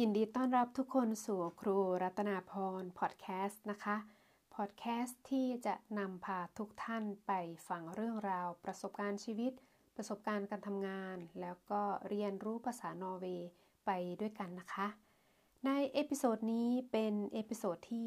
[0.00, 3.96] ยินดีต้อนรับทุกคนสู่ครูรัตนาพรพอดแคสต์นะคะ
[4.54, 7.32] พอดแคสต์ที่จะนำพาทุกท่านไป
[7.68, 9.52] ฟังเรื่องราว ประสบการณ์ชีวิต
[9.96, 13.50] ประสบการณ์การทำงาน แล้วก็เรียนรู้ภาษานอร์เวย์
[13.86, 13.90] ไป
[14.20, 14.86] ด้วยกันนะคะ
[15.66, 18.04] ใน episode นี้เป็น episode ที่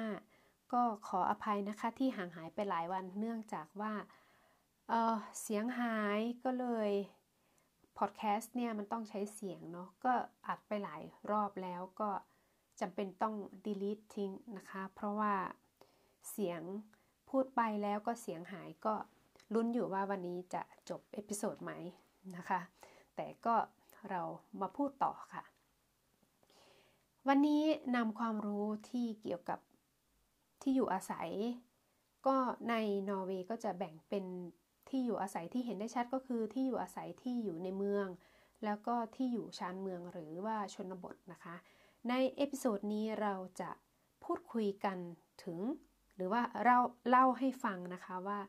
[0.00, 3.92] 75 ก็ขออภัยนะคะที่ห่างหายไปหลายวันเนื่องจากว่า
[4.88, 6.90] เสียงหายก็เลย
[7.98, 10.12] พอดแคสต์เนี่ยมันต้องใช้เสียงเนาะก็
[10.46, 12.10] อัดไปหลายรอบแล้วก็
[12.80, 15.34] จำเป็นต้อง delete ทิ้งนะคะ เพราะว่า
[16.30, 16.60] เสียง
[17.30, 18.94] พูดไปแล้วก็เสียงหายก็
[19.54, 21.72] ลุ้นอยู่ว่าวันนี้จะจบ episode ไหม
[22.36, 22.60] นะคะ
[23.16, 23.56] แต่ก็
[24.10, 24.22] เรา
[24.60, 25.44] มาพูดต่อค่ะ
[27.28, 27.62] วันนี้
[27.96, 29.58] นำความรู้ที่เกี่ยวกับ
[30.62, 31.30] ที่อยู่อาศัย
[32.26, 32.36] ก็
[32.68, 32.74] ใน
[33.08, 34.24] นอร์เวย์ก็จะแบ่งเป็น
[34.90, 38.06] ที่อยู่อาศัยที่เห็นได้ชัดก็คือที่อยู่อาศัยที่อยู่ในเมือง
[38.64, 41.56] แล้วก็ที่อยู่ชานเมืองหรือว่าชนบทนะคะ
[42.08, 43.70] ใน episode นี้เราจะ
[44.24, 44.98] พูดคุยกัน
[45.44, 45.58] ถึง
[46.16, 46.76] หรือว่าเรา
[47.08, 48.40] เล่าให้ฟังนะคะว่า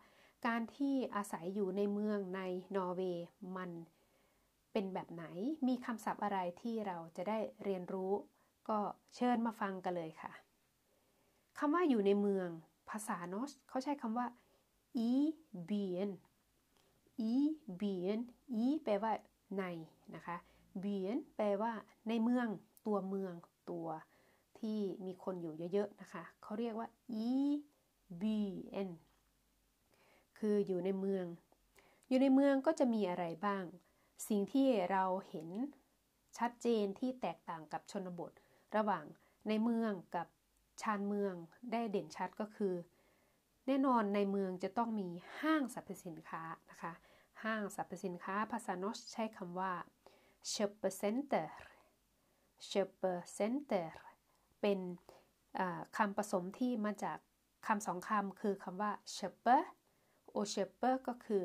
[0.47, 2.41] การที่อาศัยอยู่ในเมืองใน
[2.75, 3.25] นอร์เวย์
[3.57, 3.71] มัน
[4.71, 5.25] เป็นแบบไหน
[5.67, 8.11] มีคำศัพท์อะไรที่เราจะได้เรียนรู้
[8.69, 8.79] ก็
[9.15, 10.31] เชิญมาฟังกันเลยค่ะ
[11.59, 12.49] คำว่าอยู่ในเมือง
[12.89, 14.27] ภาษาโนสเขาใช้คำว่า
[15.09, 15.11] i
[15.69, 16.11] byen
[17.31, 17.33] i
[17.79, 18.19] byen
[18.63, 19.13] i แปลว่า
[19.57, 19.63] ใน
[20.15, 20.37] นะคะ
[20.83, 21.73] byen แปลว่า
[22.07, 22.47] ในเมือง
[22.85, 23.33] ตัวเมือง
[23.69, 23.87] ตัว
[24.59, 26.87] ที่มีคนอยู่เยอะๆนะคะเขาเรียกว่า
[27.29, 27.31] i
[28.21, 28.89] byen
[30.39, 31.25] คืออยู่ในเมือง
[32.07, 33.63] อยู่ในเมืองก็จะมีอะไรบ้าง
[34.27, 35.47] สิ่งที่เราเห็น
[36.37, 38.31] ชัดเจนที่แตกต่างกับชนบท
[38.75, 39.05] ระหว่าง
[39.47, 40.27] ในเมืองกับ
[40.81, 41.33] ชานเมือง
[41.71, 42.73] ได้เด่นชัดก็คือ
[43.67, 45.09] แน่นอนในเมืองจะต้องมี
[45.41, 46.93] ห้างสรรพสินค้านะคะ
[47.43, 49.73] ห้างสรรพสินค้าภาษาโนชใช้คำว่า
[50.53, 51.47] s h o p p e r center
[52.69, 53.87] s h o p p e r center
[54.61, 54.79] เป็น
[55.97, 57.17] คำผสมที่มาจาก
[57.67, 59.61] คำสองคำคือคำว่า s h o p p e r
[60.35, 61.43] o s h o p p e r ก็คือ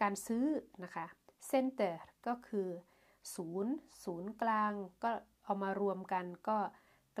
[0.00, 0.46] การซื้อ
[0.84, 1.06] นะคะ
[1.50, 1.94] center
[2.26, 2.68] ก็คือ
[3.34, 3.74] ศูนย์
[4.04, 4.72] ศูนย์กลาง
[5.04, 5.12] ก็
[5.44, 6.58] เอามารวมกันก็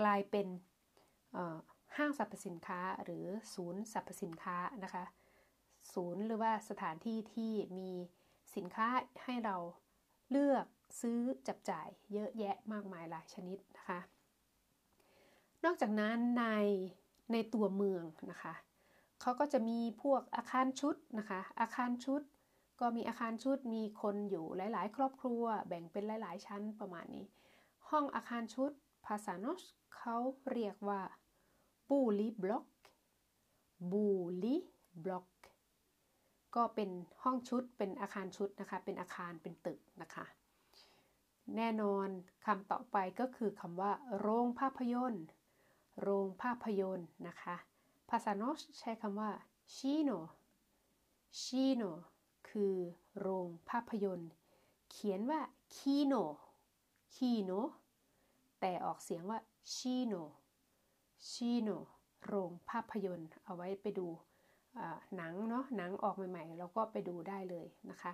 [0.00, 0.46] กลายเป็น
[1.96, 5.04] ห้างสรรพสินค้าหรือศูนย์สรรพสินค้านะคะ
[5.94, 7.90] ศูนย์หรือว่าสถานที่ที่มี
[8.56, 8.88] สินค้า
[9.24, 9.56] ให้เรา
[10.30, 10.66] เลือก
[11.00, 14.00] ซื้อจับจ่ายเยอะแยะมากมายหลายชนิดนะคะ
[15.64, 16.44] นอกจากนั้นใน
[17.32, 18.54] ในตัวเมืองนะคะ
[19.20, 22.22] เขาก็จะมีพวกอาคารชุดนะคะ อาคารชุด
[22.80, 27.26] ก็มีอาคารชุดมีคนอยู่หลาย ๆ ครอบครัว แบ่งเป็นหลาย ๆ ชั้นประมาณนี้
[27.88, 28.70] ห้องอาคารชุด
[29.06, 29.62] ภาษาโนส
[29.96, 30.16] เขา
[30.52, 31.00] เรียกว่า
[31.88, 32.66] boligblock
[33.92, 35.28] boligblock
[36.56, 36.90] ก็เป็น
[37.22, 40.26] ห้องชุดเป็นอาคารชุดนะคะ เป็นอาคารเป็นตึกนะคะ
[41.56, 42.08] แน่นอน
[42.44, 45.26] คำต่อไปก็คือคำว่า โรงภาพยนตร์
[46.02, 47.56] โรงภาพยนตร์นะคะ
[48.10, 49.30] ภาษาโนสใช้คำว่า
[49.74, 50.10] ชิโน
[51.40, 51.82] ชิโน
[52.48, 52.74] คือ
[53.18, 54.30] โรงภาพยนตร์
[54.90, 55.40] เขียนว่า
[55.76, 56.14] คีโน
[57.14, 57.50] คีโน
[58.60, 59.38] แต่ออกเสียงว่า
[59.74, 60.14] ชิโน
[61.30, 61.68] ชีโน
[62.26, 64.08] โรงภาพยนตร์ เอาไว้ไปดู
[65.16, 68.12] หนังเนาะหนังออกใหม่ๆเราก็ไปดูได้เลยนะคะ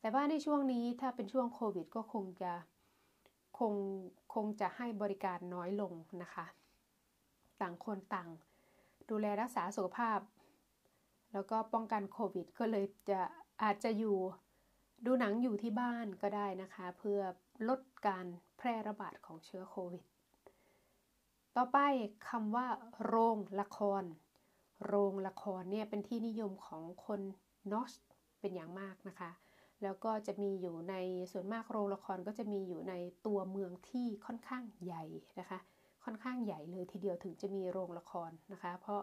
[0.00, 2.52] แต่ว่าในช่วงนี้ถ้าเป็นช่วงโควิด ก็คงจะ
[3.58, 3.74] คง
[4.34, 5.92] คงจะให้บริการน้อยลง
[6.22, 6.46] นะคะ
[7.60, 8.28] ต่างคนต่าง
[9.10, 10.18] ดูแลรักษาสุขภาพ
[11.32, 13.20] แล้วก็ป้องกันโควิด ก็เลยจะ
[13.62, 14.16] อาจจะอยู่
[15.06, 17.20] ดูหนังอยู่ที่บ้านก็ได้นะคะ เพื่อ
[17.68, 18.26] ลดการ
[18.56, 20.04] แพร่ระบาดของเชื้อโควิด
[21.56, 21.78] ต่อไป
[22.28, 22.66] คำว่า
[23.06, 24.04] โรงละคร
[24.86, 27.20] โรงละครเนี่ยเป็นที่นิยมของคน
[27.72, 27.92] นอส
[28.40, 29.30] เป็นอย่างมากนะคะ
[29.82, 30.94] แล้วก็จะมีอยู่ใน
[31.32, 32.94] ส่วนมากโรงละครก็จะมีอยู่ใน
[33.26, 35.04] ตัวเมืองที่ค่อนข้างใหญ่
[35.40, 35.58] นะคะ
[36.04, 39.02] ค่อนข้างใหญ่เลยทีเดียวถึงจะมีโรงละครนะคะ เพราะ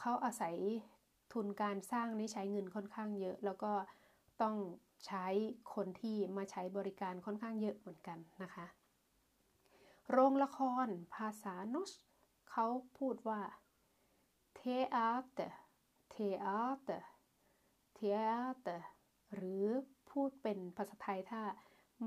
[0.00, 0.54] เขาอาศัย
[1.32, 3.72] ทุนการสร้างนี่ใช้เงินค่อนข้างเยอะ แล้วก็
[4.42, 4.56] ต้อง
[5.06, 5.26] ใช้
[5.74, 8.66] คนที่มาใช้บริการค่อนข้างเยอะเหมือนกันนะคะ
[10.10, 11.92] โรงละคร ภาษาโนส
[12.50, 12.66] เขา
[12.98, 13.42] พูดว่า
[14.58, 15.52] theater
[16.14, 17.02] theater
[17.98, 18.80] theater
[19.34, 19.66] หรือ
[20.10, 21.42] พูดเป็นภาษาไทยถ้า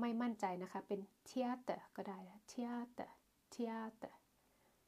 [0.00, 2.18] ไม่มั่นใจนะคะ เป็น theater ก็ได้
[2.50, 3.10] theater
[3.54, 4.14] theater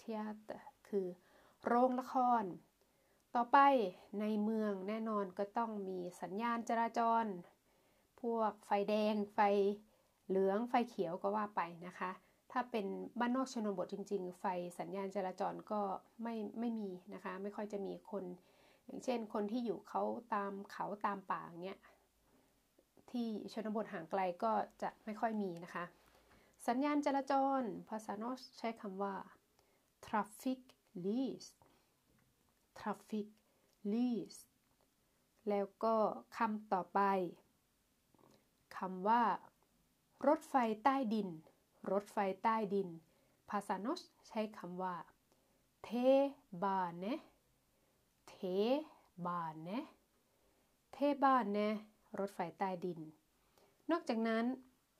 [0.00, 1.06] theater คือ
[1.64, 2.44] โรงละคร
[3.34, 3.58] ต่อไป
[4.20, 7.24] ในเมืองแน่นอนก็ต้องมีสัญญาณจราจร
[8.20, 9.40] พวกไฟแดงไฟ
[10.28, 12.12] เหลืองไฟเขียวก็ว่าไปนะคะ
[12.52, 12.86] ถ้าเป็น
[13.20, 14.44] บ้านนอกชนบทจริง ๆ ไฟ
[14.78, 15.80] สัญญาณจราจรก็
[16.22, 18.24] ไม่ไม่มีนะคะ ไม่ค่อยจะมีคน
[18.86, 20.02] อย่างเช่น คนที่อยู่เขา
[20.34, 21.78] ตามเขาตามป่าเนี้ย
[23.10, 24.52] ที่ชนบทห่างไกลก็
[24.82, 25.84] จะไม่ค่อยมีนะคะ
[26.68, 29.14] สัญญาณจราจร ภาษานอสใช้คำว่า
[30.06, 30.60] traffic
[31.04, 31.46] lys
[32.78, 33.28] traffic
[33.92, 34.36] lys
[35.48, 35.94] แล้วก็
[36.36, 37.00] คำต่อไป
[38.78, 39.22] คำว่า
[40.26, 41.28] รถไฟใต้ดิน
[41.90, 42.88] รถไฟใต้ดิน
[43.50, 44.96] ภาษาโนสใช้คำว่า
[45.84, 45.90] เท
[46.62, 47.04] บาเน
[48.28, 48.36] เท
[49.26, 49.68] บาเน
[50.92, 51.58] เทบาเน
[52.18, 53.00] รถไฟใต้ดิน
[53.90, 54.44] นอกจากนั้น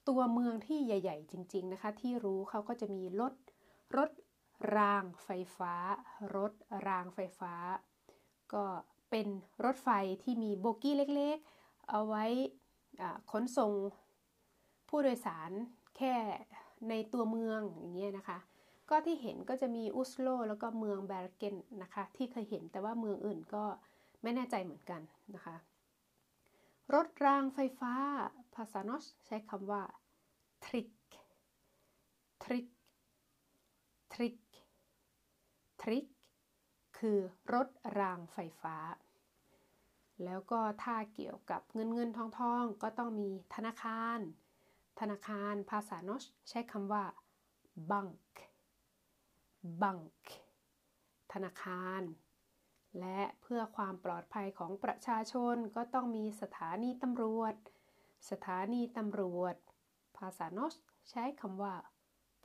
[0.09, 3.35] ตัวเมืองที่ใหญ่ ๆ จริง ๆ นะคะ ที่รู้เขาก็จะมีรถ
[3.97, 4.11] รถ
[4.77, 5.75] รางไฟฟ้า
[6.37, 6.53] รถ
[6.89, 7.55] รางไฟฟ้า
[8.53, 8.65] ก็
[9.11, 9.27] เป็น
[9.65, 9.89] รถไฟ
[10.23, 12.25] ที่มีโบกี้เล็กๆ เอาไว้
[13.31, 13.73] ขนส่ง
[14.89, 15.51] ผู้โดยสาร
[15.97, 16.15] แค่
[16.89, 18.39] ในตัวเมืองอย่างเงี้ยนะคะ
[18.91, 23.65] ก็ที่เห็นก็จะมีอุสโลแล้วก็เมืองแบรเกนนะคะ ที่เคยเห็นแต่ว่าเมืองอื่นก็
[24.23, 25.01] ไม่แน่ใจเหมือนกัน
[25.35, 25.57] นะคะ
[26.95, 27.95] รถรางไฟฟ้า
[28.55, 29.83] ภาษานอสใช้คำว่า
[30.65, 30.89] ทริก
[32.45, 32.67] ทริก
[34.13, 34.37] ทริก
[35.83, 36.07] ทริก
[36.99, 37.19] คือ
[37.55, 37.69] รถ
[37.99, 38.77] รางไฟฟ้า
[40.25, 44.19] แล้วก็ถ้าเกี่ยวกับเงินเงินทองทองก็ต้องมีธนาคาร
[45.01, 47.05] ธนาคารภาษานอสใช้คำว่า
[47.91, 48.31] bank
[49.81, 50.23] bank
[51.33, 52.03] ธนาคาร
[53.01, 57.55] และเพื่อความปลอดภัยของประชาชนก็ต้องมีสถานีตำรวจ
[58.31, 59.57] สถานีตำรวจ
[60.19, 60.75] ภาษานอส
[61.11, 61.75] ใช้คำว่า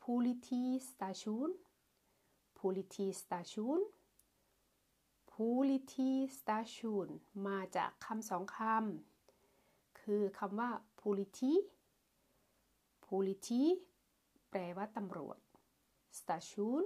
[0.03, 1.49] politistation
[2.59, 3.79] politistation
[5.33, 7.07] politistation
[7.47, 11.53] มาจากคำสองคำ คือคำว่า politi
[13.09, 13.63] politi
[14.51, 15.37] แปลว่าตำรวจ
[16.19, 16.83] station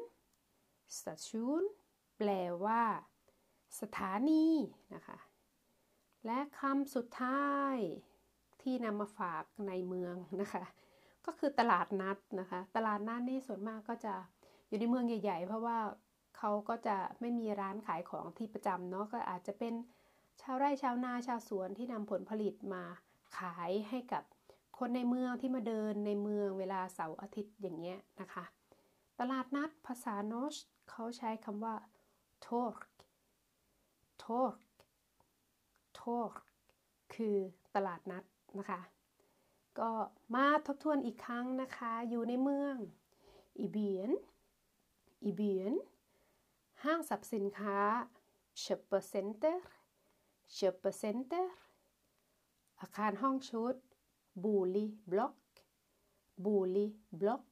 [0.98, 1.64] station
[2.18, 2.30] แปล
[2.66, 2.82] ว่า
[3.82, 4.46] สถานี
[4.96, 5.18] นะคะ
[6.26, 7.76] และคำสุดท้าย
[8.62, 10.64] ที่นำมาฝากในเมืองนะคะ
[11.26, 14.14] ก็คือตลาดนัดนะคะ ตลาดนัดนี่ส่วนมากก็จะ
[14.68, 15.78] อยู่ในเมืองใหญ่ ๆ เพราะว่า
[16.38, 19.74] เขาก็จะไม่มีร้านขายของที่ประจำเนาะก็อาจจะเป็น
[20.42, 22.84] ชาวไร่ชาวนาชาวสวนที่นำผลผลิตมา
[23.38, 24.24] ขายให้กับ
[24.84, 28.46] คนในเมืองที่มาเดินในเมืองเวลาเสาร์อาทิตย์อย่างเงี้ยนะคะ
[29.20, 30.56] ตลาดนัดภาษาโนช
[30.90, 31.76] เขาใช้คำว่า
[32.46, 32.80] tork
[34.24, 34.58] tork
[36.00, 36.34] tork
[37.14, 37.38] คือ
[37.76, 38.24] ตลาดนัด
[38.60, 38.82] นะคะ
[39.80, 39.92] ก็
[40.34, 42.76] มาทบทวนอีกครั้งนะคะ อยู่ในเมือง
[43.60, 44.12] อีเบียน
[45.24, 45.74] อีเบียน
[46.84, 47.80] ห้างสรรพสินค้า
[48.64, 49.58] Shopper Center
[50.56, 51.46] Shopper Center
[52.80, 53.76] อาคารห้องชุด
[54.44, 55.36] บูลีบล็อก
[56.44, 56.86] บูลี
[57.20, 57.44] บล็อก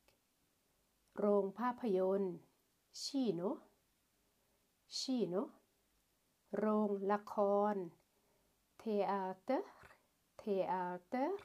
[1.17, 2.35] โรงภาพยนตร์
[3.01, 3.41] kino
[4.97, 5.36] kino
[6.57, 7.35] โรงละค
[7.73, 7.75] ร
[8.77, 11.39] teater teater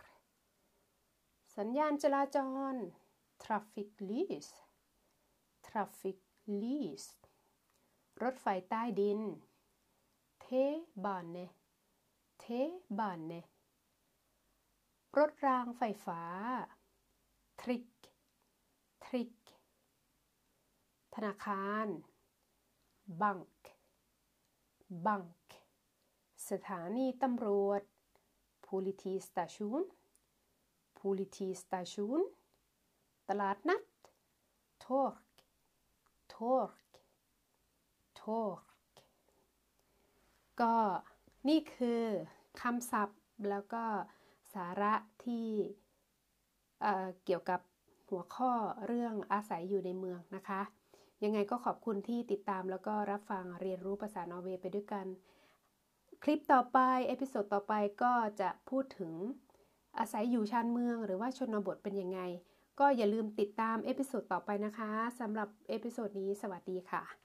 [1.57, 2.39] สัญญาณจราจ
[2.73, 2.75] ร
[3.43, 4.51] trafikklys
[5.67, 7.07] trafikklys
[8.23, 9.21] รถไฟใต้ดิน
[10.43, 11.37] T-bane
[12.41, 13.33] T-bane
[15.19, 16.23] รถรางไฟฟ้า
[17.61, 17.85] ทริก
[19.05, 19.33] ทริก
[21.15, 21.87] ธนาคาร
[23.23, 23.49] บังค์
[25.07, 25.35] บังค์
[26.51, 27.83] สถานีตำรวจ
[28.67, 29.81] politistation
[31.01, 32.19] politistation
[33.29, 33.83] ตลาดนัด
[34.85, 35.25] tork
[36.35, 36.85] tork
[38.21, 38.65] tork
[40.61, 40.77] ก็
[41.49, 42.03] นี่คือ
[42.61, 43.85] คำศัพท์แล้วก็
[44.55, 44.95] สาระ
[45.25, 46.85] ที่
[47.25, 47.61] เกี่ยวกับ
[48.11, 48.53] หัวข้อ
[48.87, 50.61] เรื่องอาศัยอยู่ในเมืองนะคะ
[51.25, 55.07] ยังไงก็ขอบคุณที่ติดตามแล้วก็รับฟังเรียนรู้ภาษานอร์เวย์ไปด้วยกัน
[56.23, 59.13] คลิปต่อไป episode ต่อไปก็จะพูดถึง
[59.99, 62.21] อาศัยอยู่ชานเมืองหรือว่าชนบทเป็นยังไง
[62.81, 67.24] ก็อย่าลืมติดตาม episode ต่อไปนะคะสำหรับ episode นี้สวัสดีค่ะ